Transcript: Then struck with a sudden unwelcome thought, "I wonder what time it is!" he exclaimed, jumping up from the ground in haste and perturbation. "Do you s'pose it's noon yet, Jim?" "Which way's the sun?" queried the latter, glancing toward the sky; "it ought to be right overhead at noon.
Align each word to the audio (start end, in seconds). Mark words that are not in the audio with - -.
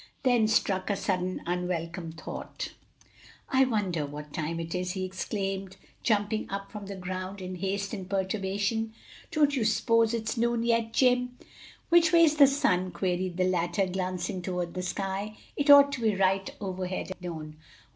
Then 0.23 0.47
struck 0.47 0.89
with 0.89 0.97
a 0.97 1.01
sudden 1.03 1.43
unwelcome 1.45 2.13
thought, 2.13 2.71
"I 3.49 3.65
wonder 3.65 4.03
what 4.07 4.33
time 4.33 4.59
it 4.59 4.73
is!" 4.73 4.93
he 4.93 5.05
exclaimed, 5.05 5.77
jumping 6.01 6.49
up 6.49 6.71
from 6.71 6.87
the 6.87 6.95
ground 6.95 7.39
in 7.39 7.57
haste 7.57 7.93
and 7.93 8.09
perturbation. 8.09 8.95
"Do 9.29 9.45
you 9.51 9.63
s'pose 9.63 10.15
it's 10.15 10.37
noon 10.37 10.63
yet, 10.63 10.91
Jim?" 10.91 11.37
"Which 11.89 12.11
way's 12.11 12.37
the 12.37 12.47
sun?" 12.47 12.89
queried 12.89 13.37
the 13.37 13.43
latter, 13.47 13.85
glancing 13.85 14.41
toward 14.41 14.73
the 14.73 14.81
sky; 14.81 15.37
"it 15.55 15.69
ought 15.69 15.91
to 15.91 16.01
be 16.01 16.15
right 16.15 16.49
overhead 16.59 17.11
at 17.11 17.21
noon. 17.21 17.57